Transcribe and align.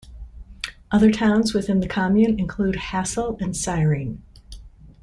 Other 0.91 1.11
towns 1.11 1.53
within 1.53 1.79
the 1.79 1.87
commune 1.87 2.39
include 2.39 2.75
Hassel 2.75 3.37
and 3.39 3.55
Syren. 3.55 4.23